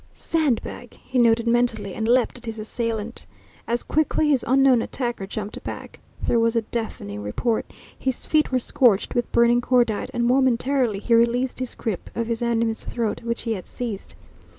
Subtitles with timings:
[0.13, 3.27] "Sandbag," he noted mentally, and leapt at his assailant.
[3.67, 5.99] As quickly his unknown attacker jumped back.
[6.23, 7.71] There was a deafening report.
[7.99, 12.41] His feet were scorched with burning cordite, and momentarily he released his grip of his
[12.41, 14.15] enemy's throat, which he had seized.